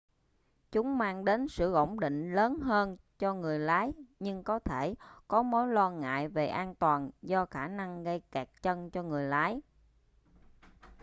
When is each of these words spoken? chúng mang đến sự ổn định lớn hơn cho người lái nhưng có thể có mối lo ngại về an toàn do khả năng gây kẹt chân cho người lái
chúng 0.71 0.97
mang 0.97 1.25
đến 1.25 1.47
sự 1.47 1.73
ổn 1.73 1.99
định 1.99 2.33
lớn 2.33 2.59
hơn 2.59 2.97
cho 3.19 3.33
người 3.33 3.59
lái 3.59 3.93
nhưng 4.19 4.43
có 4.43 4.59
thể 4.59 4.95
có 5.27 5.43
mối 5.43 5.67
lo 5.67 5.89
ngại 5.89 6.27
về 6.27 6.47
an 6.47 6.75
toàn 6.75 7.09
do 7.21 7.45
khả 7.45 7.67
năng 7.67 8.03
gây 8.03 8.19
kẹt 8.31 8.49
chân 8.61 8.89
cho 8.91 9.03
người 9.03 9.23
lái 9.23 9.61